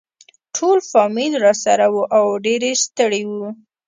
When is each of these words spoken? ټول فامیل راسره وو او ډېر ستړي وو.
ټول 0.55 0.77
فامیل 0.91 1.33
راسره 1.45 1.85
وو 1.93 2.03
او 2.17 2.25
ډېر 2.45 2.61
ستړي 2.85 3.21
وو. 3.29 3.47